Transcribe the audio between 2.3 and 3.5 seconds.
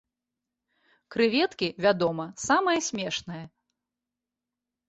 самае смешнае.